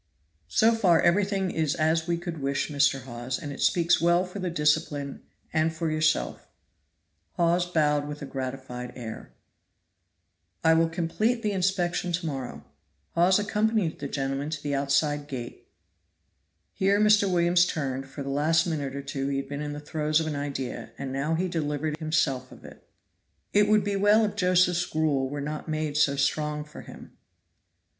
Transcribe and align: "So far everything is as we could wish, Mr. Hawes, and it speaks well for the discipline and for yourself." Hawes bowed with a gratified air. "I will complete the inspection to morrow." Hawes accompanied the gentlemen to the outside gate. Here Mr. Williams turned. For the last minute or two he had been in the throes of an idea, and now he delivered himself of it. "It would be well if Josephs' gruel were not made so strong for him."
"So 0.47 0.73
far 0.73 0.99
everything 0.99 1.51
is 1.51 1.75
as 1.75 2.07
we 2.07 2.17
could 2.17 2.41
wish, 2.41 2.69
Mr. 2.69 3.03
Hawes, 3.03 3.37
and 3.37 3.51
it 3.51 3.61
speaks 3.61 4.01
well 4.01 4.25
for 4.25 4.39
the 4.39 4.49
discipline 4.49 5.21
and 5.53 5.71
for 5.71 5.91
yourself." 5.91 6.47
Hawes 7.33 7.67
bowed 7.67 8.07
with 8.07 8.19
a 8.23 8.25
gratified 8.25 8.93
air. 8.95 9.31
"I 10.63 10.73
will 10.73 10.89
complete 10.89 11.43
the 11.43 11.51
inspection 11.51 12.11
to 12.13 12.25
morrow." 12.25 12.65
Hawes 13.11 13.37
accompanied 13.37 13.99
the 13.99 14.07
gentlemen 14.07 14.49
to 14.49 14.63
the 14.63 14.73
outside 14.73 15.27
gate. 15.27 15.67
Here 16.73 16.99
Mr. 16.99 17.31
Williams 17.31 17.67
turned. 17.67 18.07
For 18.09 18.23
the 18.23 18.29
last 18.29 18.65
minute 18.65 18.95
or 18.95 19.03
two 19.03 19.27
he 19.27 19.37
had 19.37 19.47
been 19.49 19.61
in 19.61 19.73
the 19.73 19.79
throes 19.79 20.19
of 20.19 20.25
an 20.25 20.35
idea, 20.35 20.93
and 20.97 21.13
now 21.13 21.35
he 21.35 21.47
delivered 21.47 21.97
himself 21.99 22.51
of 22.51 22.65
it. 22.65 22.89
"It 23.53 23.67
would 23.67 23.83
be 23.83 23.95
well 23.97 24.25
if 24.25 24.35
Josephs' 24.35 24.83
gruel 24.87 25.29
were 25.29 25.41
not 25.41 25.67
made 25.69 25.95
so 25.95 26.15
strong 26.15 26.63
for 26.63 26.81
him." 26.81 27.15